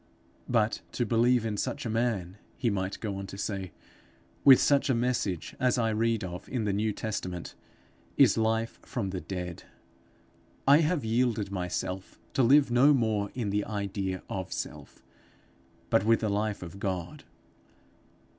'But 0.49 0.81
to 0.93 1.05
believe 1.05 1.45
in 1.45 1.57
such 1.57 1.85
a 1.85 1.89
man,' 1.91 2.39
he 2.57 2.71
might 2.71 2.99
go 3.01 3.17
on 3.17 3.27
to 3.27 3.37
say, 3.37 3.71
'with 4.43 4.59
such 4.59 4.89
a 4.89 4.95
message, 4.95 5.55
as 5.59 5.77
I 5.77 5.91
read 5.91 6.23
of 6.23 6.49
in 6.49 6.63
the 6.63 6.73
New 6.73 6.91
Testament, 6.91 7.53
is 8.17 8.35
life 8.35 8.79
from 8.81 9.11
the 9.11 9.21
dead. 9.21 9.65
I 10.67 10.77
have 10.79 11.05
yielded 11.05 11.51
myself, 11.51 12.17
to 12.33 12.41
live 12.41 12.71
no 12.71 12.95
more 12.95 13.29
in 13.35 13.51
the 13.51 13.63
idea 13.63 14.23
of 14.27 14.51
self, 14.51 15.03
but 15.91 16.03
with 16.03 16.21
the 16.21 16.29
life 16.29 16.63
of 16.63 16.79
God. 16.79 17.23